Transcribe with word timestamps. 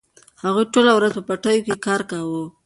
هغوی 0.43 0.65
ټوله 0.73 0.91
ورځ 0.95 1.11
په 1.15 1.21
پټیو 1.27 1.65
کې 1.65 1.75
کار 1.85 2.01
کاوه. 2.11 2.43